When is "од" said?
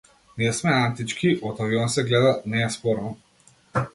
1.51-1.61